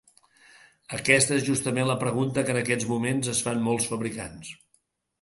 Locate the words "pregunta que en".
2.05-2.61